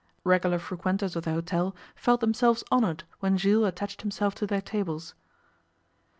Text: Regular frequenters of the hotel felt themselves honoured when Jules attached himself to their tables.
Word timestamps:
Regular 0.23 0.57
frequenters 0.57 1.15
of 1.15 1.25
the 1.25 1.31
hotel 1.33 1.75
felt 1.93 2.21
themselves 2.21 2.63
honoured 2.71 3.03
when 3.19 3.37
Jules 3.37 3.67
attached 3.67 4.01
himself 4.01 4.33
to 4.41 4.47
their 4.47 4.59
tables. 4.59 5.13